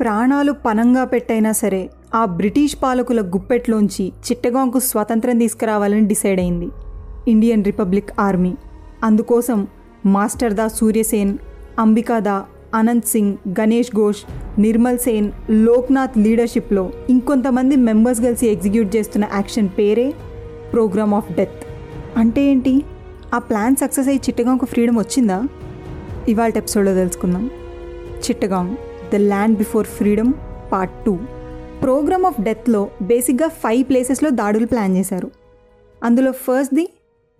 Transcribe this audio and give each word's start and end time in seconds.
ప్రాణాలు 0.00 0.52
పనంగా 0.52 1.04
పెట్టైనా 1.04 1.52
సరే 1.52 1.90
ఆ 2.14 2.24
బ్రిటిష్ 2.24 2.76
పాలకుల 2.82 3.20
గుప్పెట్లోంచి 3.20 4.06
చిట్టగాంకు 4.08 4.78
స్వతంత్రం 4.78 5.38
తీసుకురావాలని 5.38 6.00
డిసైడ్ 6.00 6.40
అయింది. 6.40 6.68
Indian 7.28 7.64
republic 7.64 8.10
army. 8.20 8.54
అందుకోసం 9.04 9.66
మాస్టర్ 10.06 10.52
దా 10.52 10.68
సూర్యసేన్ 10.68 11.38
అంబికాదా 11.78 12.44
అనంత్ 12.74 13.06
సింగ్ 13.06 13.36
గణేష్ 13.60 13.96
ఘోష్ 13.96 14.16
నిర్మల్ 14.60 14.98
సేన్ 14.98 15.32
లోక్నాథ్ 15.50 16.18
లీడర్షిప్లో 16.18 16.90
ఇంకొంతమంది 17.10 17.76
మెంబర్స్ 17.76 18.20
కలిసి 18.20 18.46
ఎగ్జిక్యూట్ 18.46 18.96
చేస్తున్న 18.96 19.24
యాక్షన్ 19.34 19.68
పేరే 19.78 20.14
ప్రోగ్రామ్ 20.72 21.14
ఆఫ్ 21.14 21.32
డెత్. 21.32 21.64
అంటే 22.16 22.42
ఏంటి? 22.42 22.82
ఆ 23.34 23.38
ప్లాన్ 23.38 23.76
సక్సెస్ 23.76 24.08
అయ్యి 24.08 24.22
చిట్టగాంకు 24.28 24.66
ఫ్రీడమ్ 24.66 24.98
వచ్చిందా? 24.98 25.44
ఇవాళ 26.28 26.52
ఎపిసోడ్లో 26.56 26.94
తెలుసుకుందాం. 26.94 27.46
Chittagong 28.18 28.76
the 29.12 29.16
land 29.16 29.58
before 29.58 29.86
freedom 29.86 30.32
part 30.72 31.04
two. 31.04 31.18
Programme 31.82 32.24
of 32.24 32.40
డెత్లో 32.40 32.88
బేసిక్గా 33.02 33.48
ఫైవ్ 33.48 33.84
ప్లేసెస్లో 33.84 34.30
దాడులు 34.30 34.66
ప్లాన్ 34.66 34.96
చేశారు. 34.96 35.30
అందులో 36.04 36.32
ఫస్ట్ది 36.32 36.88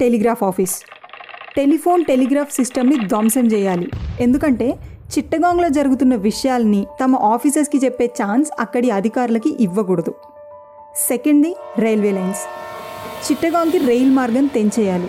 టెలిగ్రాఫ్ 0.01 0.45
ఆఫీస్. 0.45 0.83
టెలిఫోన్ 1.57 2.05
టెలిగ్రాఫ్ 2.05 2.55
సిస్టమ్ని 2.55 2.97
ధ్వంసం 2.97 3.47
చేయాలి. 3.47 3.91
ఎందుకంటే 4.21 4.79
చిట్టగాంగ్లో 5.19 5.69
జరుగుతున్న 5.69 6.15
విషయాల్ని 6.15 6.87
తమ 7.05 7.17
ఆఫీసర్స్కి 7.17 7.85
చెప్పే 7.85 8.07
ఛాన్స్ 8.07 8.51
అక్కడి 8.61 8.91
అధికారులకి 8.91 9.57
ఇవ్వకూడదు. 9.61 10.15
సెకండ్ది 11.09 11.57
రైల్వే 11.79 12.11
లైన్స్. 12.11 12.41
చిట్టగాంగ్కి 13.33 13.79
రైల్ 13.79 14.11
మార్గం 14.11 14.47
తెంచేయాలి. 14.47 15.09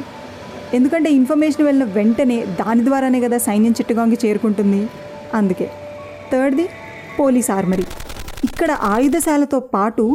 ఎందుకంటే 0.73 1.09
ఇన్ఫర్మేషన్ 1.09 1.66
వెళ్ళిన 1.66 1.88
వెంటనే 1.88 2.45
దాని 2.45 2.86
ద్వారానే 2.86 3.22
కదా 3.22 3.38
సైన్యం 3.38 3.72
చిట్టగాంగ్కి 3.72 4.28
చేరుకుంటుంది. 4.28 4.89
అందుకే. 5.34 5.72
థర్డ్ది 6.33 6.65
పోలీస్ 7.19 7.51
ఆర్మరీ. 7.51 7.85
ఇక్కడ 8.43 8.71
ఆయుధశాలతో 8.95 9.59
పాటు 9.59 10.05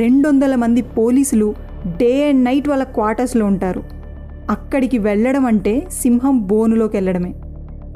రెండు 0.00 0.28
వందల 0.28 0.54
మంది 0.54 0.82
పోలీసులు 0.98 1.48
డే 2.00 2.12
అండ్ 2.28 2.44
నైట్ 2.44 2.68
వాళ్ళ 2.68 2.84
క్వార్టర్స్లో 2.96 3.44
ఉంటారు. 3.46 3.82
అక్కడికి 4.50 4.98
వెళ్ళడం 4.98 5.46
అంటే 5.46 5.74
సింహం 6.02 6.34
బోనులోకి 6.50 6.96
వెళ్ళడమే. 6.96 7.32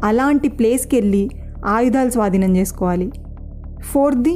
అలాంటి 0.05 0.49
ప్లేస్కి 0.49 0.97
వెళ్ళి 0.97 1.31
ఆయుధాలు 1.67 2.11
స్వాధీనం 2.11 2.57
చేసుకోవాలి. 2.57 3.09
ఫోర్త్ది 3.93 4.35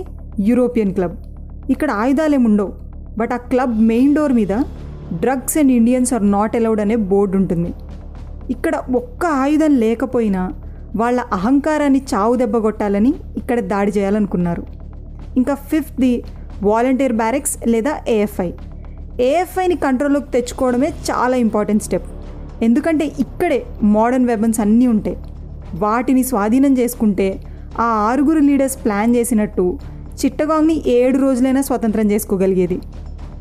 యూరోపియన్ 0.48 0.94
క్లబ్. 0.94 1.16
ఇక్కడ 1.70 1.90
ఆయుధాలు 1.90 2.34
ఏముండవు 2.34 2.72
బట్ 3.18 3.32
ఆ 3.32 3.40
క్లబ్ 3.52 3.74
మెయిన్ 3.90 4.14
డోర్ 4.14 4.32
మీద 4.32 4.54
drugs 5.22 5.58
and 5.58 5.72
Indians 5.72 6.14
are 6.14 6.24
not 6.30 6.56
allowed 6.56 6.80
అనే 6.80 6.96
బోర్డు 7.10 7.34
ఉంటుంది 7.36 7.70
ఇక్కడ 8.50 8.74
ఒక్క 9.00 9.24
ఆయుధం 9.26 9.72
లేకపోయినా 9.84 10.42
వాళ్ళ 11.00 11.20
అహంకారాన్ని 11.36 12.00
చావు 12.10 12.34
దెబ్బ 12.40 12.56
కొట్టాలని 12.64 13.12
ఇక్కడ 13.40 13.60
దాడి 13.72 13.92
చేయాలనుకున్నారు. 13.96 14.64
ఇంకా 15.40 15.54
ఫిఫ్త్ది 15.70 16.12
వాలంటీర్ 16.62 17.14
బ్యారెక్స్ 17.20 17.54
లేదా 17.72 17.92
ఏఎఫ్ఐ. 18.08 18.50
ఏఎఫ్ఐని 19.28 19.76
కంట్రోల్లోకి 19.84 20.28
తెచ్చుకోవడమే 20.34 20.88
చాలా 21.08 21.36
ఇంపార్టెంట్ 21.46 21.84
స్టెప్. 21.86 22.06
ఎందుకంటే 22.62 23.06
ఇక్కడే 23.24 23.58
మోడర్న్ 23.94 24.28
వెపన్స్ 24.30 24.60
అన్నీ 24.64 24.86
ఉంటాయి 24.86 25.16
వాటిని 25.84 26.22
స్వాధీనం 26.30 26.72
చేసుకుంటే 26.80 27.28
ఆ 27.84 27.86
ఆరుగురు 28.08 28.42
లీడర్స్ 28.48 28.78
ప్లాన్ 28.84 29.14
చేసినట్టు 29.16 29.64
చిట్టగాంగ్ని 30.20 30.76
ఏడు 30.96 31.18
రోజులైనా 31.18 31.62
స్వతంత్రం 31.68 32.06
చేసుకోగలిగేది. 32.12 32.78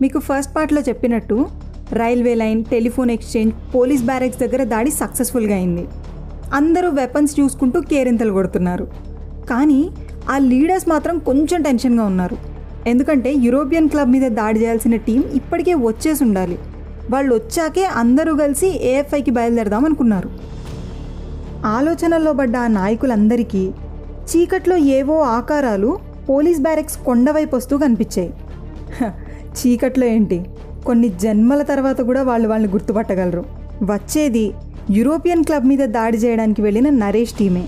మీకు 0.02 0.20
ఫస్ట్ 0.28 0.56
పార్ట్లో 0.56 0.82
చెప్పినట్టు 0.90 1.38
railway 2.02 2.34
line 2.42 2.62
telephone 2.74 3.12
exchange 3.16 3.54
police 3.76 4.04
barracks 4.10 4.40
దగ్గర 4.44 4.64
దాడి 4.74 4.92
సక్సెస్ఫుల్గా 5.02 5.56
అయింది. 5.56 5.84
అందరూ 6.54 6.90
వెపన్స్ 6.90 7.40
చూసుకుంటూ 7.40 7.82
కేరింతలు 7.82 8.32
కొడుతున్నారు. 8.32 8.88
కానీ 9.50 9.90
ఆ 10.32 10.38
లీడర్స్ 10.38 10.90
మాత్రం 10.90 11.20
కొంచెం 11.20 11.62
టెన్షన్గా 11.62 12.04
ఉన్నారు. 12.04 12.38
ఎందుకంటే 12.88 13.34
యూరోపియన్ 13.34 13.90
క్లబ్ 13.90 14.12
మీద 14.12 14.32
దాడి 14.32 14.60
చేయాల్సిన 14.60 14.96
టీం 14.96 15.24
ఇప్పటికే 15.34 15.74
వచ్చేసి 15.74 16.24
ఉండాలి 16.24 16.60
వాళ్ళు 17.12 17.36
వచ్చాకే 17.36 17.84
అందరూ 17.84 18.36
కలిసి 18.36 18.68
ఏఎఫ్ఐకి 18.68 19.32
బయలుదేరదాం 19.32 19.86
అనుకున్నారు. 19.86 20.30
ఆలోచనల్లో 21.66 22.34
పడ్డ 22.34 22.58
ఆ 22.58 22.68
నాయకులందరికీ 22.68 23.72
చీకట్లో 24.30 24.78
ఏవో 24.78 25.20
ఆకారాలు 25.20 26.00
పోలీస్ 26.30 26.60
బ్యారెక్స్ 26.60 26.98
కొండవైపు 26.98 27.56
వస్తూ 27.56 27.78
కనిపించాయి. 27.78 28.34
చీకట్లో 29.58 30.06
ఏంటి? 30.06 30.46
కొన్ని 30.86 31.10
జన్మల 31.10 31.62
తర్వాత 31.62 32.02
కూడా 32.02 32.24
వాళ్ళు 32.24 32.48
వాళ్ళని 32.48 32.72
గుర్తుపట్టగలరు. 32.72 33.46
వచ్చేది 33.84 34.54
యూరోపియన్ 34.90 35.44
క్లబ్ 35.44 35.66
మీద 35.66 35.80
దాడి 35.80 36.18
చేయడానికి 36.18 36.62
వెళ్ళిన 36.62 36.90
నరేష్ 36.90 37.34
టీమే. 37.34 37.68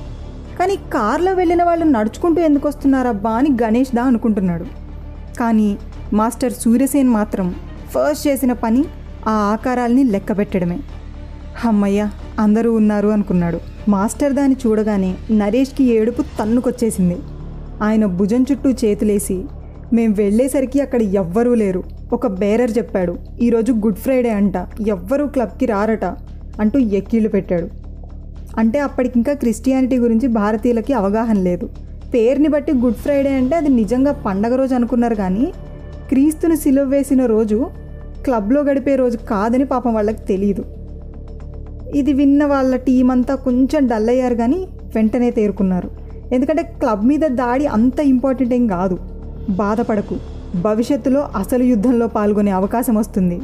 కానీ 0.59 0.75
కార్లో 0.75 1.33
వెళ్ళిన 1.33 1.63
వాళ్ళు 1.63 1.85
నడుచుకుంటూ 1.85 2.41
ఎందుకు 2.41 2.67
వస్తున్నారబ్బా 2.67 3.31
అని 3.31 3.49
గణేష్ 3.63 3.95
దా 3.95 4.03
అనుకుంటున్నాడు. 4.03 4.65
కానీ 5.39 5.77
మాస్టర్ 6.13 6.53
సూర్యసేన్ 6.53 7.09
మాత్రం 7.09 7.55
ఫస్ట్ 7.89 8.27
చేసిన 8.27 8.53
పని 8.53 8.85
ఆ 9.27 9.31
ఆకారాల్ని 9.31 10.03
లెక్క 10.03 10.37
పెట్టడమే 10.37 10.79
అమ్మయ్య 11.65 12.09
అందరూ 12.39 12.73
ఉన్నారు 12.73 13.07
అనుకున్నాడు. 13.07 13.59
మాస్టర్ 13.89 14.33
దాన్ని 14.33 14.57
చూడగానే 14.67 15.15
నరేష్కి 15.31 15.83
ఏడుపు 15.83 16.21
తన్నుకొచ్చేసింది. 16.21 17.17
ఆయన 17.83 18.05
భుజం 18.05 18.45
చుట్టూ 18.51 18.69
చేతులేసి 18.69 19.43
మేం 19.93 20.11
వెళ్ళేసరికి 20.11 20.81
అక్కడ 20.81 21.01
ఎవ్వరూ 21.01 21.53
లేరు. 21.53 21.83
ఒక 22.13 22.27
బేరర్ 22.27 22.77
చెప్పాడు. 22.77 23.15
ఈరోజు 23.41 23.73
గుడ్ 23.73 23.95
ఫ్రైడే 23.95 24.29
అంట. 24.29 24.53
ఎవ్వరూ 24.87 25.27
క్లబ్కి 25.27 25.65
రారట. 25.65 26.05
అంటూ 26.59 26.79
ఎక్కిళ్ళు 26.79 27.29
పెట్టాడు. 27.29 27.67
అంటే 28.57 28.79
అప్పటికింకా 28.79 29.33
క్రిస్టియానిటీ 29.33 29.97
గురించి 29.97 30.27
భారతీయులకి 30.27 30.93
అవగాహన 30.93 31.37
లేదు. 31.37 31.69
పేరుని 32.13 32.47
బట్టి 32.47 32.73
గుడ్ 32.75 32.95
ఫ్రైడే 32.95 33.35
అంటే 33.35 33.55
అది 33.55 33.69
నిజంగా 33.69 34.11
పండగ 34.11 34.55
రోజు 34.55 34.75
అనుకున్నారు 34.75 35.15
కానీ 35.15 35.53
క్రీస్తుని 36.09 36.57
సిలువ 36.57 36.85
వేసిన 36.85 37.25
రోజు 37.25 37.67
క్లబ్లో 38.23 38.61
గడిపే 38.61 38.95
రోజు 38.95 39.17
కాదని 39.17 39.65
పాపం 39.65 39.93
వాళ్ళకి 39.93 40.21
తెలియదు 40.21 40.65
ఇది 41.95 42.13
విన్న 42.13 42.45
వాళ్ళ 42.45 42.75
టీం 42.75 43.11
అంతా 43.11 43.35
కొంచెం 43.35 43.87
డల్ 43.87 44.09
అయ్యారు 44.09 44.35
కానీ 44.35 44.67
వెంటనే 44.95 45.31
తేరుకున్నారు. 45.31 45.89
ఎందుకంటే 46.31 46.63
క్లబ్ 46.63 47.05
మీద 47.05 47.19
దాడి 47.19 47.65
అంత 47.65 47.99
ఇంపార్టెంట్ 47.99 48.53
ఏం 48.53 48.67
కాదు. 48.67 48.97
బాధపడకు. 49.49 50.15
భవిష్యత్తులో 50.61 51.27
అసలు 51.37 51.63
యుద్ధంలో 51.63 52.07
పాల్గొనే 52.07 52.51
అవకాశం 52.51 52.95
వస్తుంది. 52.95 53.39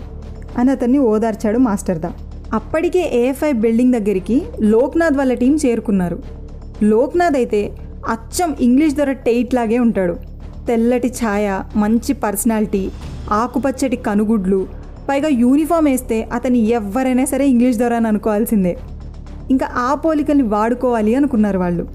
అని 0.58 0.72
అతన్ని 0.72 0.98
ఓదార్చాడు 0.98 1.58
మాస్టర్దా 1.58 2.12
అప్పటికే 2.54 3.02
ఏఎఫ్ఐ 3.14 3.52
బిల్డింగ్ 3.52 3.94
దగ్గరికి 3.94 4.38
లోక్నాథ్ 4.62 5.18
వాళ్ళ 5.18 5.34
టీం 5.34 5.54
చేరుకున్నారు. 5.66 6.18
లోక్నాథ్ 6.84 7.36
అయితే 7.36 7.62
అచ్చం 8.10 8.56
ఇంగ్లీష్ 8.62 8.96
ధర 8.96 9.12
టెయిట్ 9.12 9.54
లాగే 9.54 9.80
ఉంటాడు. 9.80 10.16
తెల్లటి 10.68 11.08
ఛాయ 11.08 11.62
మంచి 11.76 12.14
పర్సనాలిటీ 12.14 12.84
ఆకుపచ్చటి 13.32 13.96
కనుగుడ్లు 13.96 14.68
పైగా 15.10 15.28
యూనిఫామ్ 15.28 15.86
వేస్తే 15.86 16.18
అతని 16.34 16.60
ఎవరైనా 16.70 17.26
సరే 17.26 17.46
ఇంగ్లీష్ 17.50 17.78
ధర 17.78 17.94
అని 17.94 18.08
అనుకోవాల్సిందే. 18.08 18.74
ఇంకా 19.50 19.68
ఆ 19.78 19.96
పోలికల్ని 19.96 20.44
వాడుకోవాలి 20.44 21.16
అనుకున్నారు 21.16 21.60
వాళ్ళు. 21.60 21.88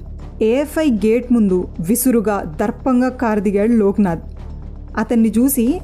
ఏఎఫ్ఐ 0.42 0.88
గేట్ 0.90 1.32
ముందు 1.32 1.68
విసురుగా 1.80 2.56
దర్పంగా 2.60 3.08
కారు 3.08 3.40
దిగాడు 3.40 3.72
లోక్నాథ్. 3.72 4.24
అతన్ని 4.98 5.32
చూసి 5.38 5.80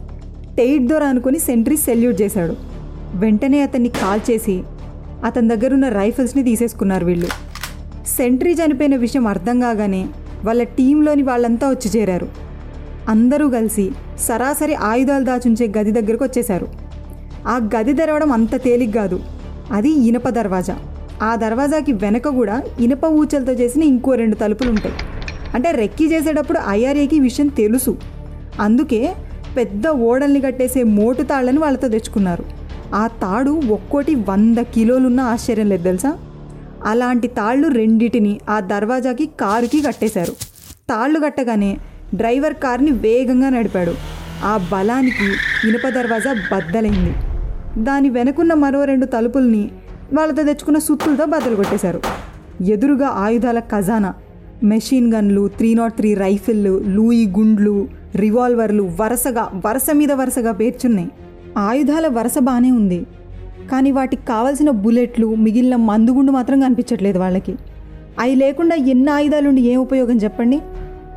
టెయిట్ 0.57 0.87
దొర 0.87 1.03
అనుకుని 1.03 1.39
సెంట్రీ 1.39 1.77
సెల్యూట్ 1.77 2.23
చేశాడు. 2.23 2.72
వెంటనే 3.15 3.61
అతన్ని 3.61 3.89
కాల్ 3.89 4.21
చేసి 4.31 4.63
అతని 5.25 5.49
దగ్గరున్న 5.49 5.89
రైఫిల్స్ని 5.89 6.43
తీసేసుకున్నారు 6.43 7.05
వీళ్ళు. 7.05 7.27
సెంట్రీ 8.07 8.53
చనిపోయిన 8.53 8.97
విషయం 8.97 9.27
అర్థం 9.27 9.61
కాగానే 9.61 10.07
వాళ్ళ 10.45 10.63
టీంలోని 10.63 11.23
వాళ్ళంతా 11.23 11.71
వచ్చి 11.71 12.01
చేరారు. 12.01 12.29
అందరూ 13.09 13.49
కలిసి 13.49 13.91
సరాసరి 14.19 14.75
ఆయుధాలు 14.75 15.25
దాచుంచే 15.25 15.73
గది 15.79 15.91
దగ్గరకు 15.91 16.25
వచ్చేశారు. 16.25 16.69
ఆ 17.47 17.69
గది 17.77 17.93
తెరవడం 17.93 18.33
అంత 18.33 18.57
తేలిక 18.57 18.95
కాదు. 18.95 19.21
అది 19.73 19.91
ఇనప 19.91 20.29
దర్వాజా. 20.29 20.77
ఆ 21.23 21.37
దర్వాజాకి 21.37 21.93
వెనక 21.93 22.29
కూడా 22.29 22.63
ఇనప 22.81 23.05
ఊచలతో 23.05 23.53
చేసిన 23.53 23.83
ఇంకో 23.83 24.15
రెండు 24.15 24.35
తలుపులు 24.35 24.71
ఉంటాయి 24.71 24.95
అంటే 25.55 25.71
రెక్కీ 25.71 26.05
చేసేటప్పుడు 26.05 26.59
ఐఆర్ఏకి 26.69 27.21
విషయం 27.21 27.47
తెలుసు. 27.47 27.97
అందుకే 28.61 29.15
పెద్ద 29.57 29.89
ఓడల్ని 29.89 30.41
కట్టేసే 30.41 30.83
మోటు 30.83 31.23
తాళ్ళని 31.23 31.59
వాళ్ళతో 31.59 31.89
తెచ్చుకున్నారు. 31.89 32.62
ఆ 32.95 33.07
తాడు 33.07 33.51
ఒక్కోటి 33.51 34.15
వంద 34.15 34.59
కిలోలున్న 34.59 35.21
ఆశ్చర్యం 35.21 35.67
లేదు 35.67 35.83
తెలుసా? 35.83 36.19
అలాంటి 36.87 37.29
తాళ్ళు 37.29 37.69
రెండిటిని 37.69 38.41
ఆ 38.49 38.61
దర్వాజాకి 38.61 39.27
కారుకి 39.41 39.83
కట్టేశారు. 39.83 40.33
తాళ్ళు 40.91 41.21
కట్టగానే 41.21 41.79
డ్రైవర్ 42.15 42.55
కార్ని 42.55 42.91
వేగంగా 42.91 43.49
నడిపాడు. 43.49 43.95
ఆ 44.45 44.69
బలానికి 44.73 45.25
ఇనుప 45.69 45.89
దర్వాజా 45.89 46.33
బద్దలైంది. 46.33 47.15
దాని 47.85 48.11
వెనుకున్న 48.11 48.55
మరో 48.55 48.85
రెండు 48.85 49.07
తలుపుల్ని 49.07 49.71
వాళ్ళతో 50.15 50.43
తెచ్చుకున్న 50.43 50.79
సుత్తులతో 50.79 51.25
బద్దలు 51.25 51.57
కొట్టేశారు. 51.57 52.01
ఎదురుగా 52.63 53.07
ఆయుధాల 53.07 53.59
ఖజానా 53.59 54.15
మెషిన్ 54.65 55.15
గన్లు 55.15 55.49
త్రీ 55.49 55.75
నాట్ 55.75 55.95
త్రీ 55.95 56.15
రైఫిళ్ళు 56.15 56.85
లూయి 56.87 57.27
గుండ్లు 57.27 57.89
రివాల్వర్లు 58.17 58.91
వరుసగా 59.01 59.63
వరుస 59.67 59.87
మీద 59.93 60.13
వరుసగా 60.13 60.53
పేర్చున్నాయి. 60.53 61.11
ఆయుధాల 61.59 62.07
వరుస 62.09 62.35
బాగానే 62.39 62.71
ఉంది. 62.71 63.07
కానీ 63.73 63.91
వాటికి 63.91 64.27
కావలసిన 64.27 64.71
బుల్లెట్లు 64.71 65.35
మిగిలిన 65.35 65.77
మందుగుండు 65.77 66.33
మాత్రం 66.33 66.61
కనిపించట్లేదు 66.61 67.19
వాళ్ళకి. 67.19 67.55
అవి 68.21 68.35
లేకుండా 68.35 68.77
ఎన్ని 68.77 69.11
ఆయుధాలుండి 69.11 69.63
ఏం 69.63 69.81
ఉపయోగం 69.81 70.17
చెప్పండి? 70.17 70.61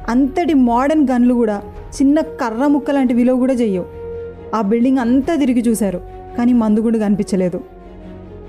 అంతటి 0.10 0.54
మోడర్న్ 0.54 1.08
గన్లు 1.12 1.34
కూడా 1.34 1.62
చిన్న 2.02 2.20
కర్ర 2.20 2.68
ముక్క 2.68 2.92
లాంటి 2.92 3.14
విలువ 3.14 3.38
కూడా 3.38 3.54
చెయ్యవు. 3.54 3.86
ఆ 4.56 4.62
బిల్డింగ్ 4.62 4.98
అంతా 4.98 5.36
తిరిగి 5.36 5.62
చూశారు 5.62 6.02
కానీ 6.38 6.54
మందుగుండు 6.54 6.98
కనిపించలేదు. 6.98 7.62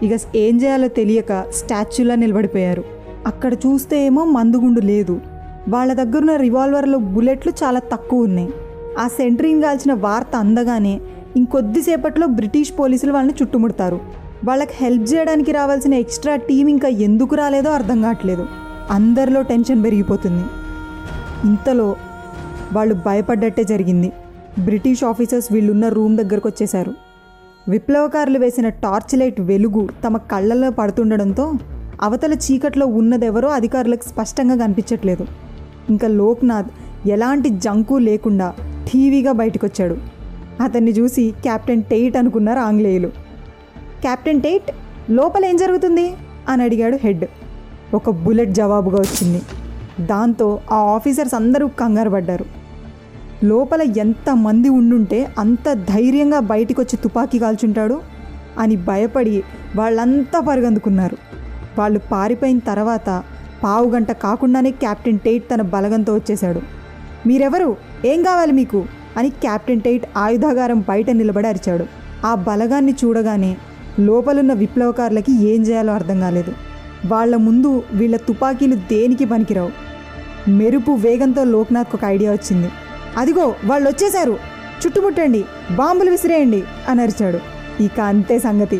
ఇక 0.02 0.36
ఏం 0.36 0.62
చేయాలో 0.62 0.88
తెలియక 0.88 1.50
స్టాచ్యూలా 1.50 2.14
నిలబడిపోయారు. 2.14 2.84
అక్కడ 3.26 3.54
చూస్తే 3.54 4.06
ఏమో 4.06 4.24
మందుగుండు 4.24 4.80
లేదు. 4.80 5.20
వాళ్ళ 5.68 5.92
దగ్గరున్న 5.92 6.36
రివాల్వర్లో 6.36 6.98
బుల్లెట్లు 6.98 7.52
చాలా 7.64 7.78
తక్కువ 7.78 8.22
ఉన్నాయి. 8.22 8.48
ఆ 8.98 9.08
సెంట్రింగ్ 9.08 9.62
కాల్చిన 9.62 9.94
వార్త 9.94 10.36
అందగానే 10.36 11.00
ఇంకొద్దిసేపట్లో 11.36 12.26
బ్రిటిష్ 12.26 12.72
పోలీసులు 12.78 13.12
వాళ్ళని 13.12 13.34
చుట్టుముడతారు. 13.42 14.00
వాళ్ళకి 14.44 14.70
హెల్ప్ 14.74 15.14
చేయడానికి 15.14 15.52
రావాల్సిన 15.52 15.94
ఎక్స్ట్రా 15.94 16.36
టీం 16.36 16.68
ఇంకా 16.68 16.88
ఎందుకు 16.88 17.34
రాలేదో 17.34 17.70
అర్థం 17.70 18.02
కావట్లేదు. 18.02 18.46
అందరిలో 18.90 19.42
టెన్షన్ 19.42 19.84
పెరిగిపోతుంది. 19.84 20.44
ఇంతలో 21.48 21.96
వాళ్ళు 22.72 22.94
భయపడ్డట్టే 22.94 23.64
జరిగింది. 23.64 24.12
బ్రిటిష్ 24.58 25.04
ఆఫీసర్స్ 25.04 25.52
వీళ్ళున్న 25.52 25.88
రూమ్ 25.88 26.16
దగ్గరకు 26.16 26.48
వచ్చేశారు. 26.48 26.94
విప్లవకారులు 27.68 28.38
వేసిన 28.38 28.68
టార్చ్ 28.68 29.18
లైట్ 29.18 29.40
వెలుగు 29.40 29.88
తమ 30.04 30.16
కళ్ళల్లో 30.16 30.70
పడుతుండడంతో 30.70 31.52
అవతల 32.02 32.34
చీకట్లో 32.34 32.86
ఉన్నదెవరో 32.86 33.48
అధికారులకు 33.48 34.08
స్పష్టంగా 34.08 34.56
కనిపించట్లేదు. 34.56 35.26
ఇంకా 35.90 36.08
లోక్నాథ్ 36.08 36.66
ఎలాంటి 37.08 37.48
జంకు 37.48 37.94
లేకుండా 37.94 38.54
ఠీవీగా 38.88 39.32
బయటకొచ్చాడు. 39.32 40.15
అతన్ని 40.60 40.90
చూసి 40.90 41.34
కెప్టెన్ 41.42 41.82
టెయిట్ 41.82 42.16
అనుకున్నారు 42.16 42.58
ఆంగ్లేయులు. 42.58 43.08
కెప్టెన్ 44.02 44.42
టెయిట్ 44.42 44.70
లోపల 45.10 45.44
ఏం 45.44 45.56
జరుగుతుంది? 45.56 46.14
అని 46.48 46.62
అడిగాడు 46.62 46.98
హెడ్. 47.02 47.24
ఒక 47.94 48.10
బుల్లెట్ 48.10 48.50
జవాబుగా 48.50 48.96
వచ్చింది. 48.96 49.42
దాంతో 50.06 50.60
ఆ 50.72 50.76
ఆఫీసర్స్ 50.76 51.34
అందరూ 51.34 51.66
కంగారు 51.66 52.10
పడ్డారు. 52.10 52.44
లోపల 53.44 53.82
ఎంతమంది 53.82 54.68
ఉండుంటే 54.68 55.28
అంత 55.38 55.72
ధైర్యంగా 55.72 56.40
బయటికి 56.40 56.80
వచ్చి 56.80 56.96
తుపాకీ 56.96 57.38
కాల్చుంటాడు? 57.38 58.00
అని 58.58 58.76
భయపడి 58.76 59.42
వాళ్ళంతా 59.76 60.40
పరుగందుకున్నారు. 60.40 61.16
వాళ్ళు 61.78 62.00
పారిపోయిన 62.12 62.58
తర్వాత 62.58 63.22
పావు 63.62 63.90
గంట 63.90 64.12
కాకుండానే 64.12 64.70
కెప్టెన్ 64.70 65.18
టెయిట్ 65.18 65.44
తన 65.54 65.62
బలగంతో 65.62 66.14
వచ్చేశాడు. 66.14 66.60
మీరెవరు? 67.26 67.76
ఏం 68.04 68.22
కావాలి 68.22 68.52
మీకు? 68.52 68.84
అని 69.16 69.30
కెప్టెన్ 69.30 69.80
టైట్ 69.80 70.04
ఆయుధాగారం 70.16 70.84
బయట 70.88 71.10
నిలబడి 71.10 71.46
అరిచాడు. 71.46 71.84
ఆ 72.26 72.34
బలగాన్ని 72.34 72.94
చూడగానే 73.04 73.56
లోపలున్న 74.00 74.52
విప్లవకారులకి 74.52 75.32
ఏం 75.32 75.62
చేయాలో 75.62 75.92
అర్థం 75.92 76.20
కాలేదు. 76.20 76.52
వాళ్ళ 77.06 77.36
ముందు 77.36 77.82
వీళ్ళ 77.92 78.16
తుపాకీలు 78.16 78.74
దేనికి 78.74 79.24
పనికిరావు? 79.24 79.70
మెరుపు 80.50 80.90
వేగంతో 80.90 81.44
లోక్నాథ్కి 81.44 81.96
ఒక 81.96 82.04
ఐడియా 82.04 82.32
వచ్చింది. 82.32 82.70
అదిగో 83.16 83.54
వాళ్ళు 83.64 83.88
వచ్చేశారు. 83.88 84.38
చుట్టుముట్టండి 84.86 85.44
బాంబులు 85.76 86.10
విసిరేయండి 86.10 86.64
అని 86.88 87.02
అరిచాడు. 87.02 87.38
ఇక 87.82 88.00
అంతే 88.00 88.38
సంగతి. 88.38 88.78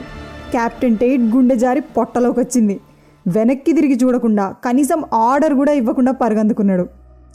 క్యాప్టెన్ 0.50 0.98
టైట్ 0.98 1.22
గుండె 1.22 1.56
జారి 1.56 1.80
పొట్టలోకి 1.80 2.40
వచ్చింది. 2.40 2.80
వెనక్కి 3.26 3.72
తిరిగి 3.72 3.98
చూడకుండా 4.04 4.54
కనీసం 4.64 5.04
ఆర్డర్ 5.14 5.54
కూడా 5.54 5.72
ఇవ్వకుండా 5.72 6.12
పరుగందుకున్నాడు. 6.12 6.86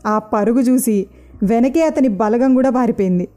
ఆ 0.07 0.19
పరుగు 0.19 0.59
చూసి 0.59 1.07
వెనకే 1.43 1.81
అతని 1.81 2.07
బలగం 2.07 2.55
కూడా 2.55 2.69
పారిపోయింది. 2.69 3.27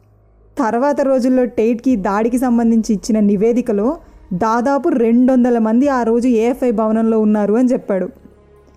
తర్వాత 0.59 1.01
రోజుల్లో 1.01 1.45
టెయిట్కి 1.45 1.97
దాడికి 1.97 2.39
సంబంధించి 2.39 2.95
ఇచ్చిన 2.95 3.21
నివేదికలో 3.21 3.97
దాదాపు 4.33 4.89
రెండు 4.89 5.33
వందల 5.33 5.59
మంది 5.59 5.89
ఆ 5.89 6.03
రోజు 6.03 6.29
ఏఎఫ్ఐ 6.29 6.71
భవనంలో 6.71 7.21
ఉన్నారు 7.21 7.55
అని 7.55 7.69
చెప్పాడు. 7.69 8.09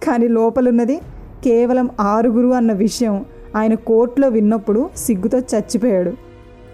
కానీ 0.03 0.27
లోపలున్నది 0.27 0.97
కేవలం 1.43 1.89
ఆరుగురు 1.99 2.47
అన్న 2.47 2.71
విషయం 2.71 3.25
ఆయన 3.55 3.73
కోర్టులో 3.73 4.27
విన్నప్పుడు 4.27 4.89
సిగ్గుతో 4.97 5.39
చచ్చిపోయాడు. 5.39 6.13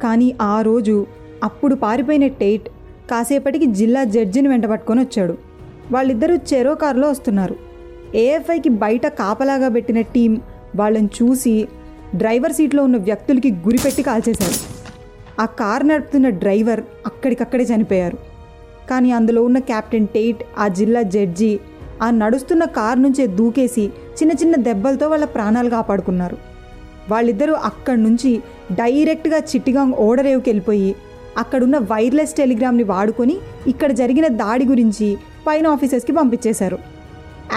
కానీ 0.03 0.35
ఆ 0.41 0.61
రోజు 0.61 1.05
అప్పుడు 1.43 1.75
పారిపోయిన 1.75 2.27
టెయిట్ 2.27 2.69
కాసేపటికి 3.11 3.65
జిల్లా 3.65 4.03
జడ్జిని 4.03 4.47
వెంటబట్టుకొని 4.47 5.01
వచ్చాడు. 5.01 5.37
వాళ్ళిద్దరూ 5.91 6.35
చెరో 6.35 6.75
కారులో 6.75 7.09
వస్తున్నారు. 7.09 7.55
ఏఎఫ్ఐకి 8.15 8.69
బయట 8.69 9.07
కాపలాగా 9.07 9.69
పెట్టిన 9.69 10.01
టీం 10.01 10.41
వాళ్ళని 10.75 11.09
చూసి 11.21 11.67
డ్రైవర్ 12.15 12.53
సీట్లో 12.53 12.83
ఉన్న 12.83 12.97
వ్యక్తులకి 12.97 13.51
గురిపెట్టి 13.51 14.03
కాల్చేశారు. 14.03 14.57
ఆ 15.41 15.45
కారు 15.45 15.83
నడుపుతున్న 15.83 16.29
డ్రైవర్ 16.29 16.81
అక్కడికక్కడే 17.05 17.63
చనిపోయారు. 17.63 18.17
కానీ 18.89 19.11
అందులో 19.11 19.43
ఉన్న 19.43 19.59
కెప్టెన్ 19.59 20.07
టేట్ 20.07 20.43
ఆ 20.57 20.67
జిల్లా 20.67 21.01
జడ్జి 21.01 21.59
ఆ 22.01 22.09
నడుస్తున్న 22.09 22.65
కారు 22.65 22.99
నుంచే 22.99 23.27
దూకేసి 23.27 23.85
చిన్న 24.17 24.31
చిన్న 24.31 24.55
దెబ్బలతో 24.55 25.07
వాళ్ళ 25.07 25.25
ప్రాణాలు 25.25 25.69
కాపాడుకున్నారు. 25.69 26.37
వాళ్ళిద్దరూ 27.11 27.53
అక్కడి 27.69 28.03
నుంచి 28.03 28.31
డైరెక్ట్గా 28.71 29.37
చిట్టిగాంగ్ 29.37 29.93
ఓడరేవుకి 29.93 30.49
వెళ్ళిపోయి 30.49 30.95
అక్కడున్న 31.37 31.77
వైర్లెస్ 31.77 32.37
టెలిగ్రామ్ని 32.37 32.83
వాడుకొని 32.83 33.35
ఇక్కడ 33.67 33.91
జరిగిన 33.91 34.27
దాడి 34.27 34.65
గురించి 34.65 35.17
పైన 35.47 35.67
ఆఫీసర్స్కి 35.67 36.11
పంపించేశారు. 36.11 36.77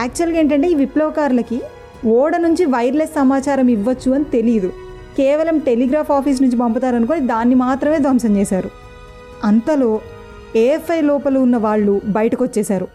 యాక్చువల్గా 0.01 0.39
ఏంటంటే 0.41 0.69
ఈ 0.69 0.75
విప్లవకారులకి 0.75 1.59
ఓడ 2.05 2.37
నుంచి 2.37 2.65
వైర్లెస్ 2.65 3.15
సమాచారం 3.15 3.69
ఇవ్వచ్చు 3.69 4.13
అని 4.13 4.25
తెలియదు 4.25 4.73
కేవలం 5.17 5.59
టెలిగ్రాఫ్ 5.59 6.13
ఆఫీస్ 6.13 6.43
నుంచి 6.43 6.57
పంపుతారనుకొని 6.57 7.21
దాన్ని 7.21 7.55
మాత్రమే 7.55 7.99
ధ్వంసం 7.99 8.37
చేశారు. 8.37 8.71
అంతలో 9.45 10.01
ఏఎఫ్ఐ 10.57 11.01
లోపల 11.01 11.39
ఉన్న 11.39 11.57
వాళ్ళు 11.57 12.01
బయటకు 12.07 12.45
వచ్చేశారు 12.45 12.89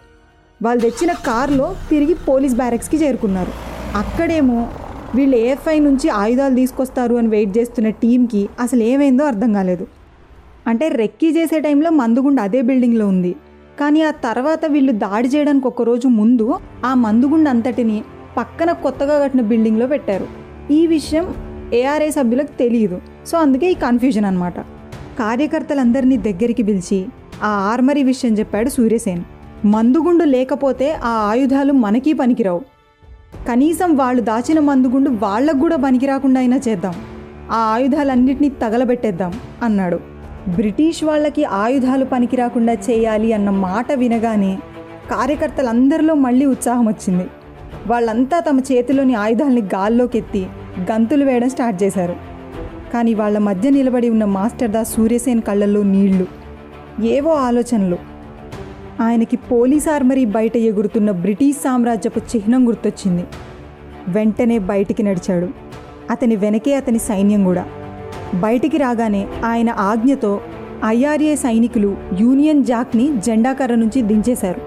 వాళ్ళు 0.64 0.82
తెచ్చిన 0.82 1.12
కారులో 1.12 1.76
తిరిగి 1.90 2.14
పోలీస్ 2.14 2.56
బ్యారెక్స్కి 2.56 2.98
చేరుకున్నారు. 2.98 3.52
అక్కడేమో 3.96 4.68
వీళ్ళు 5.16 5.38
ఏఎఫ్ఐ 5.38 5.80
నుంచి 5.80 6.10
ఆయుధాలు 6.10 6.56
తీసుకొస్తారు 6.56 7.16
అని 7.16 7.28
వెయిట్ 7.28 7.58
చేస్తున్న 7.58 7.90
టీంకి 7.90 8.50
అసలు 8.60 8.84
ఏమైందో 8.84 9.24
అర్థం 9.24 9.54
కాలేదు. 9.54 9.88
అంటే 10.68 10.88
రెక్కీ 10.88 11.32
చేసే 11.32 11.60
టైంలో 11.60 11.90
మందుగుండు 11.90 12.42
అదే 12.42 12.62
బిల్డింగ్లో 12.62 13.08
ఉంది. 13.08 13.36
కానీ 13.80 14.04
ఆ 14.04 14.12
తర్వాత 14.12 14.66
వీళ్ళు 14.66 14.92
దాడి 14.92 15.28
చేయడానికి 15.28 15.68
ఒకరోజు 15.68 16.08
ముందు 16.08 16.60
ఆ 16.86 16.94
మందుగుండు 16.94 17.50
అంతటిని 17.50 18.04
పక్కన 18.38 18.72
కొత్తగా 18.72 19.20
కట్టిన 19.20 19.42
బిల్డింగ్లో 19.42 19.88
పెట్టారు. 19.88 20.28
ఈ 20.72 20.88
విషయం 20.88 21.34
ఏఆర్ఏ 21.74 22.10
సభ్యులకు 22.10 22.58
తెలియదు 22.60 23.02
సో 23.26 23.38
అందుకే 23.38 23.72
ఈ 23.72 23.74
కన్ఫ్యూజన్ 23.74 24.26
అనమాట 24.26 24.60
కార్యకర్తలందరినీ 25.20 26.18
దగ్గరికి 26.18 26.64
పిలిచి 26.64 27.06
ఆ 27.44 27.48
ఆర్మరీ 27.48 28.04
విషయం 28.04 28.34
చెప్పాడు 28.34 28.70
సూర్యసేన్. 28.70 29.24
మందుగుండు 29.66 30.24
లేకపోతే 30.24 30.92
ఆ 31.04 31.10
ఆయుధాలు 31.10 31.74
మనకీ 31.74 32.14
పనికిరావు. 32.14 32.62
కనీసం 33.50 33.96
వాళ్ళు 33.96 34.22
దాచిన 34.22 34.60
మందుగుండు 34.60 35.10
వాళ్ళకు 35.10 35.60
కూడా 35.60 35.76
పనికి 35.76 36.06
రాకుండా 36.06 36.40
అయినా 36.40 36.60
చేద్దాం. 36.68 36.94
ఆ 37.52 37.56
ఆయుధాలన్నింటినీ 37.56 38.50
తగలబెట్టేద్దాం 38.50 39.34
అన్నాడు. 39.64 40.00
బ్రిటిష్ 40.48 41.04
వాళ్ళకి 41.04 41.46
ఆయుధాలు 41.46 42.06
పనికి 42.06 42.36
రాకుండా 42.36 42.74
చేయాలి 42.74 43.34
అన్న 43.34 43.50
మాట 43.50 43.92
వినగానే 43.92 44.60
కార్యకర్తలందరిలో 45.12 46.14
మళ్ళీ 46.14 46.46
ఉత్సాహం 46.46 46.86
వచ్చింది 46.88 47.28
వాళ్ళంతా 47.88 48.40
తమ 48.40 48.60
చేతిలోని 48.60 49.16
ఆయుధాల్ని 49.16 49.62
గాల్లోకి 49.62 50.18
ఎత్తి 50.18 50.48
గంతులు 50.80 51.26
వేయడం 51.26 51.50
స్టార్ట్ 51.50 51.84
చేశారు. 51.84 52.16
కానీ 52.94 53.14
వాళ్ళ 53.14 53.38
మధ్య 53.38 53.70
నిలబడి 53.70 54.10
ఉన్న 54.10 54.26
మాస్టర్ 54.26 54.70
దాస్ 54.70 54.94
సూర్యసేన్ 54.94 55.42
కళ్ళల్లో 55.42 55.84
నీళ్ళు 55.84 56.28
ఏవో 57.04 57.34
ఆలోచనలు. 57.34 57.98
ఆయనకి 59.02 59.38
పోలీస్ 59.38 59.90
ఆర్మరీ 59.90 60.26
బయట 60.26 60.58
ఎగురుతున్న 60.58 61.12
బ్రిటిష్ 61.12 61.58
సామ్రాజ్యపు 61.58 62.20
చిహ్నం 62.20 62.68
గుర్తొచ్చింది. 62.68 63.24
వెంటనే 64.08 64.60
బయటికి 64.60 65.04
నడిచాడు. 65.04 65.48
అతని 66.12 66.36
వెనకే 66.36 66.76
అతని 66.76 67.00
సైన్యం 67.00 67.44
కూడా. 67.44 67.66
బయటికి 68.36 68.78
రాగానే 68.78 69.28
ఆయన 69.46 69.70
ఆజ్ఞతో 69.70 70.42
ఐఆర్ఏ 70.86 71.36
సైనికులు 71.36 71.98
యూనియన్ 72.20 72.64
జాక్ని 72.64 73.18
జెండాకర్ర 73.18 73.76
నుంచి 73.76 74.02
దించేశారు. 74.02 74.62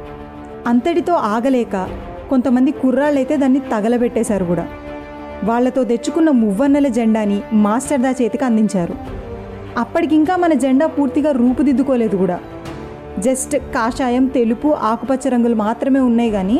అంతటితో 0.66 1.12
ఆగలేక 1.12 1.88
కొంతమంది 2.34 2.70
కుర్రాళ్ళైతే 2.70 3.36
దాన్ని 3.36 3.60
తగలబెట్టేశారు 3.72 4.44
కూడా. 4.44 4.64
వాళ్ళతో 5.44 5.84
తెచ్చుకున్న 5.84 6.30
మువ్వన్నెల 6.42 6.88
జెండాని 6.88 7.36
మాస్టర్ 7.64 8.00
దా 8.00 8.10
చేతికి 8.22 8.44
అందించారు. 8.44 8.94
అప్పటికింకా 9.78 10.34
మన 10.36 10.52
జెండా 10.54 10.86
పూర్తిగా 10.86 11.30
రూపుదిద్దుకోలేదు 11.32 12.16
కూడా. 12.16 12.38
జస్ట్ 13.18 13.56
కాషాయం 13.74 14.26
తెలుపు 14.26 14.68
ఆకుపచ్చ 14.90 15.28
రంగులు 15.28 15.54
మాత్రమే 15.54 16.00
ఉన్నాయి 16.00 16.30
కానీ 16.30 16.58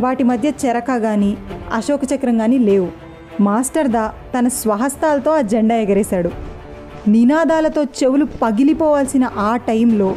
వాటి 0.00 0.24
మధ్య 0.24 0.48
చెరక 0.64 0.96
కానీ 0.96 1.36
అశోక 1.74 2.00
చక్రం 2.12 2.38
కానీ 2.38 2.58
లేవు. 2.58 2.88
మాస్టర్ 3.40 3.88
దా 3.88 4.04
తన 4.34 4.48
స్వహస్తాలతో 4.48 5.30
ఆ 5.30 5.40
జెండా 5.52 5.76
ఎగరేశాడు. 5.76 6.30
నినాదాలతో 7.08 7.82
చెవులు 7.84 8.26
పగిలిపోవాల్సిన 8.42 9.24
ఆ 9.38 9.56
టైంలో 9.56 10.10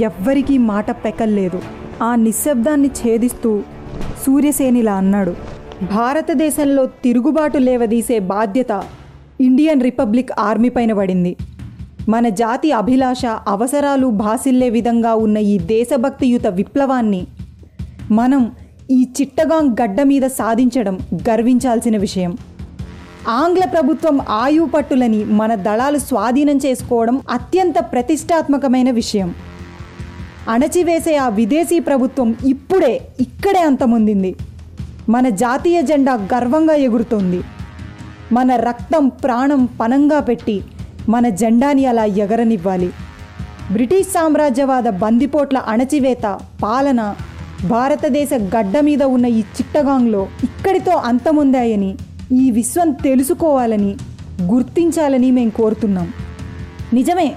ఎవ్వరికీ 0.00 0.58
మాట 0.72 0.90
పెకల్లేదు 1.04 1.60
ఆ 2.02 2.14
నిశ్శబ్దాన్ని 2.14 2.90
ఛేదిస్తూ 3.00 3.50
సూర్యసేనిలా 4.26 4.94
అన్నాడు. 4.94 5.34
భారతదేశంలో 5.94 6.86
తిరుగుబాటు 6.86 7.58
లేవదీసే 7.58 8.18
బాధ్యత 8.18 8.82
ఇండియన్ 9.40 9.82
రిపబ్లిక్ 9.82 10.30
ఆర్మీ 10.38 10.68
పైన 10.68 10.92
పడింది. 10.92 11.36
మన 12.08 12.28
జాతి 12.28 12.72
అభిలాష 12.72 13.24
అవసరాలు 13.26 14.06
భాసిల్లే 14.06 14.68
విధంగా 14.70 15.14
ఉన్న 15.14 15.38
ఈ 15.38 15.58
దేశభక్తియుత 15.58 16.46
విప్లవాన్ని 16.46 17.26
మనం 18.10 18.52
ఈ 18.90 19.06
చిట్టగాంగ్ 19.20 19.76
గడ్డ 19.82 20.02
మీద 20.02 20.22
సాధించడం 20.22 20.98
గర్వించాల్సిన 21.28 21.96
విషయం. 21.96 22.36
ఆంగ్ల 23.28 23.64
ప్రభుత్వం 23.64 24.20
ఆయుపట్టులని 24.20 25.24
మన 25.24 25.54
దళాలు 25.54 25.98
స్వాధీనం 25.98 26.56
చేసుకోవడం 26.56 27.20
అత్యంత 27.30 27.74
ప్రతిష్టాత్మకమైన 27.92 28.90
విషయం. 28.90 29.34
అణచివేసే 30.50 31.16
ఆ 31.16 31.28
విదేశీ 31.28 31.78
ప్రభుత్వం 31.78 32.36
ఇప్పుడే 32.46 33.00
ఇక్కడే 33.20 33.58
అంతమొందింది. 33.58 34.36
మన 35.08 35.28
జాతీయ 35.28 35.82
జెండా 35.82 36.14
గర్వంగా 36.34 36.74
ఎగురుతోంది. 36.74 37.40
మన 38.32 38.56
రక్తం 38.56 39.08
ప్రాణం 39.08 39.68
పనంగా 39.80 40.20
పెట్టి 40.20 40.62
మన 41.08 41.28
జెండాని 41.28 41.86
అలా 41.86 42.04
ఎగరనివ్వాలి. 42.04 42.90
బ్రిటిష్ 43.72 44.08
సామ్రాజ్యవాద 44.08 44.88
బందిపోట్ల 44.88 45.58
అణచివేత 45.58 46.38
పాలన 46.62 47.16
భారతదేశ 47.68 48.30
గడ్డ 48.56 48.80
మీద 48.80 49.02
ఉన్న 49.02 49.26
ఈ 49.26 49.40
చిట్టగాంగ్లో 49.40 50.28
ఇక్కడితో 50.44 50.92
అంతముందాయని 50.92 51.94
ఈ 52.32 52.50
విశ్వం 52.50 52.90
తెలుసుకోవాలని 52.90 53.92
గుర్తించాలని 54.42 55.30
మేము 55.30 55.50
కోరుతున్నాం. 55.50 56.08
నిజమే 56.92 57.28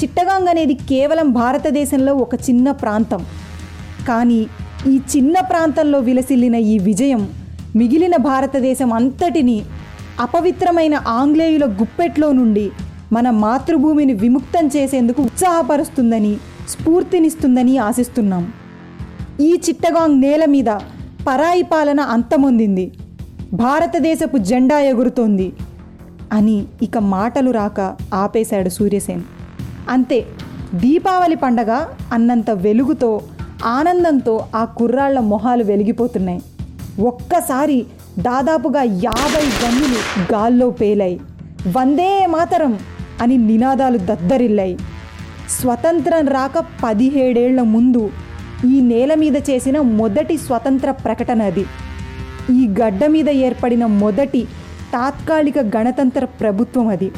చిట్టగాంగ్ 0.00 0.48
అనేది 0.48 0.74
కేవలం 0.74 1.32
భారతదేశంలో 1.32 2.12
ఒక 2.14 2.34
చిన్న 2.34 2.70
ప్రాంతం. 2.70 3.22
కానీ 4.08 4.40
ఈ 4.86 4.94
చిన్న 5.16 5.40
ప్రాంతంలో 5.40 5.98
విలసిల్లిన 5.98 6.54
ఈ 6.54 6.78
విజయం 6.78 7.22
మిగిలిన 7.76 8.16
భారతదేశం 8.16 8.92
అంతటిని 8.92 9.62
అపవిత్రమైన 10.20 10.94
ఆంగ్లేయుల 10.94 11.66
గుప్పెట్లో 11.80 12.32
నుండి 12.32 12.70
మన 13.12 13.30
మాతృభూమిని 13.30 14.14
విముక్తం 14.14 14.66
చేసేందుకు 14.76 15.20
ఉత్సాహపరుస్తుందని 15.22 16.32
స్ఫూర్తినిస్తుందని 16.68 17.74
ఆశిస్తున్నాం. 17.78 18.52
ఈ 19.40 19.50
చిట్టగాంగ్ 19.68 20.20
నేల 20.20 20.44
మీద 20.44 20.70
పరాయి 21.28 21.62
పాలన 21.62 22.00
అంతమొందింది. 22.00 22.86
భారతదేశపు 23.52 24.36
జెండా 24.36 24.80
ఎగురుతోంది 24.80 25.52
అని 26.32 26.56
ఇక 26.82 26.98
మాటలు 26.98 27.50
రాక 27.50 27.80
ఆపేశాడు 28.14 28.68
సూర్యసేన్. 28.68 29.22
అంతే. 29.90 30.26
దీపావళి 30.74 31.36
పండగ 31.36 31.84
అన్నంత 32.12 32.50
వెలుగుతో 32.50 33.20
ఆనందంతో 33.64 34.44
ఆ 34.54 34.64
కుర్రాళ్ళ 34.64 35.18
మొహాలు 35.18 35.64
వెలిగిపోతున్నాయి. 35.64 36.42
ఒక్కసారి 37.00 37.86
దాదాపుగా 38.18 38.82
యాభై 38.82 39.44
గన్నులు 39.64 40.32
గాల్లో 40.32 40.70
పేలాయి. 40.70 41.20
వందే 41.76 42.26
మాతరం 42.26 42.78
అని 43.20 43.36
నినాదాలు 43.36 43.98
దద్దరిల్లాయి. 43.98 44.78
స్వతంత్రం 45.60 46.28
రాక 46.28 46.64
పదిహేడేళ్ళ 46.84 47.60
ముందు 47.60 48.10
ఈ 48.66 48.80
నేల 48.80 49.14
మీద 49.14 49.36
చేసిన 49.36 49.80
మొదటి 49.80 50.36
స్వతంత్ర 50.36 50.90
ప్రకటన 50.90 51.42
అది. 51.42 51.64
ఈ 52.50 52.68
గడ్డ 52.80 53.06
మీద 53.06 53.28
ఏర్పడిన 53.28 53.86
మొదటి 53.86 54.44
తాత్కాలిక 54.92 55.58
గణతంత్ర 55.58 56.24
ప్రభుత్వం 56.24 56.88
అది. 56.88 57.12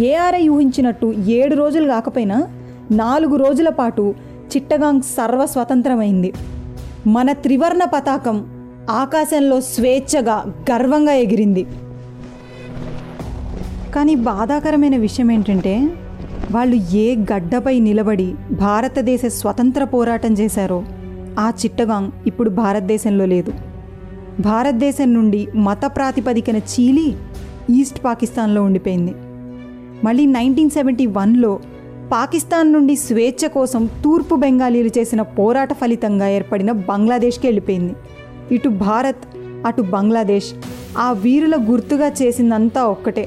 ఏఆర్ఐ 0.00 0.48
ఊహించినట్టు 0.48 1.06
ఏడు 1.06 1.54
రోజులు 1.54 1.88
కాకపోయినా 1.88 2.48
నాలుగు 2.90 3.36
రోజుల 3.36 3.68
పాటు 3.68 4.14
చిట్టగాంగ్ 4.56 5.00
సర్వస్వతంత్రమైంది. 5.00 6.32
మన 7.06 7.32
త్రివర్ణ 7.32 7.84
పతాకం 7.84 8.46
ఆకాశంలో 8.90 9.60
స్వేచ్ఛగా 9.60 10.54
గర్వంగా 10.70 11.12
ఎగిరింది. 11.12 11.66
కానీ 13.94 14.14
బాధాకరమైన 14.14 14.96
విషయం 14.96 15.30
ఏంటంటే 15.30 15.88
వాళ్ళు 16.50 16.76
ఏ 16.76 17.16
గడ్డపై 17.16 17.78
నిలబడి 17.78 18.34
భారతదేశ 18.50 19.20
స్వతంత్ర 19.26 19.84
పోరాటం 19.84 20.32
చేశారో 20.32 20.84
ఆ 21.38 21.52
చిట్టగాంగ్ 21.64 22.10
ఇప్పుడు 22.26 22.50
భారతదేశంలో 22.50 23.24
లేదు. 23.24 23.52
భారతదేశం 24.40 25.14
నుండి 25.14 25.48
మత 25.54 25.86
ప్రాతిపదికన 25.86 26.56
చీలి 26.56 27.16
ఈస్ట్ 27.80 28.04
పాకిస్తాన్లో 28.04 28.62
ఉండిపోయింది. 28.62 29.14
మళ్ళీ 30.04 30.24
నైన్టీన్ 30.26 30.74
సెవెంటీ 30.76 31.06
వన్లో 31.16 31.52
పాకిస్తాన్ 32.12 32.72
నుండి 32.72 32.94
స్వేచ్ఛ 32.96 33.48
కోసం 33.48 33.82
తూర్పు 34.04 34.34
బెంగాలీలు 34.34 34.90
చేసిన 34.98 35.20
పోరాట 35.36 35.72
ఫలితంగా 35.72 36.26
ఏర్పడిన 36.28 36.70
బంగ్లాదేశ్కి 36.88 37.46
వెళ్ళిపోయింది. 37.46 37.94
ఇటు 38.54 38.68
భారత్ 38.68 39.24
అటు 39.66 39.82
బంగ్లాదేశ్ 39.82 40.48
ఆ 40.98 41.12
వీరుల 41.12 41.56
గుర్తుగా 41.70 42.08
చేసిందంతా 42.22 42.80
ఒక్కటే 42.84 43.24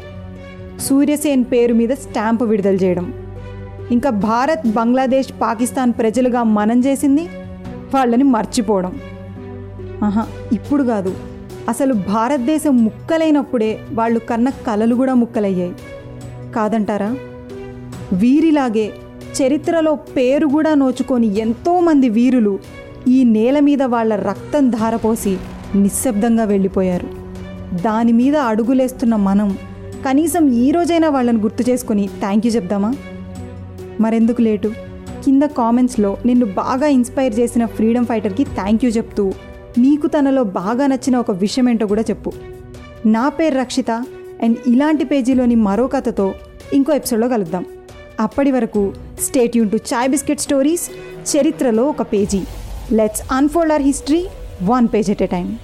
సూర్యసేన్ 0.79 1.43
పేరు 1.51 1.73
మీద 1.73 1.93
స్టాంపు 2.03 2.45
విడుదల 2.45 2.75
చేయడం. 2.75 3.13
ఇంకా 3.91 4.09
భారత్ 4.09 4.65
బంగ్లాదేశ్ 4.75 5.29
పాకిస్తాన్ 5.41 5.93
ప్రజలుగా 5.93 6.43
మనం 6.43 6.79
చేసింది 6.79 7.23
వాళ్ళని 7.93 8.23
మర్చిపోవడం. 8.35 8.93
ఆహా 10.03 10.23
ఇప్పుడు 10.53 10.83
కాదు. 10.83 11.13
అసలు 11.69 11.93
భారతదేశం 11.93 12.73
ముక్కలైనప్పుడే 12.83 13.71
వాళ్ళు 13.93 14.19
కన్న 14.19 14.49
కలలు 14.67 14.95
కూడా 14.95 15.13
ముక్కలయ్యాయి. 15.13 15.73
కాదంటారా? 16.55 17.15
వీరిలాగే 18.13 18.93
చరిత్రలో 19.41 19.95
పేరు 19.95 20.47
కూడా 20.47 20.73
నోచుకొని 20.73 21.39
ఎంతోమంది 21.39 22.09
వీరులు 22.09 22.59
ఈ 23.07 23.23
నేల 23.23 23.59
మీద 23.59 23.83
వాళ్ళ 23.83 24.15
రక్తం 24.15 24.69
ధారపోసి 24.69 25.37
నిశ్శబ్దంగా 25.75 26.43
వెళ్ళిపోయారు. 26.43 27.07
దాని 27.73 28.11
మీద 28.11 28.35
అడుగులేస్తున్న 28.35 29.15
మనం 29.15 29.57
కనీసం 30.05 30.49
ఈ 30.53 30.71
రోజైనా 30.71 31.09
వాళ్ళని 31.09 31.39
గుర్తు 31.39 31.69
చేసుకొని 31.69 32.09
థ్యాంక్ 32.19 32.45
యూ 32.45 32.51
చెప్దామా? 32.51 32.93
మరెందుకు 34.01 34.41
లేటు? 34.41 34.67
కింద 35.25 35.43
కామెంట్స్లో 35.43 36.17
నిన్ను 36.25 36.45
బాగా 36.45 36.87
ఇన్స్పైర్ 36.87 37.39
చేసిన 37.39 37.65
ఫ్రీడమ్ 37.65 38.05
ఫైటర్కి 38.05 38.43
థ్యాంక్ 38.43 38.85
యూ 38.85 38.91
చెప్తూ 38.91 39.33
నీకు 39.77 40.07
తనలో 40.07 40.43
బాగా 40.43 40.87
నచ్చిన 40.87 41.17
ఒక 41.17 41.31
విషయం 41.31 41.69
ఏంటో 41.69 41.87
కూడా 41.87 42.01
చెప్పు. 42.01 42.31
నా 43.05 43.29
పేరు 43.29 43.55
రక్షిత. 43.57 44.03
అండ్ 44.43 44.57
ఇలాంటి 44.67 45.05
పేజీలోని 45.05 45.55
మరో 45.55 45.87
కథతో 45.87 46.33
ఇంకో 46.73 46.93
ఎపిసోడ్లో 46.93 47.27
కలుద్దాం. 47.27 47.65
అప్పటి 48.19 48.51
వరకు 48.51 48.93
స్టేట్ 49.21 49.53
టు 49.53 49.77
చాయ్ 49.77 50.09
బిస్కెట్ 50.09 50.39
స్టోరీస్ 50.39 50.89
చరిత్రలో 51.37 51.83
ఒక 51.83 52.01
page. 52.01 52.41
Let's 52.91 53.21
unfold 53.31 53.71
our 53.73 53.81
history 53.81 54.27
one 54.63 54.87
page 54.93 55.11
at 55.11 55.23
a 55.23 55.25
time 55.25 55.59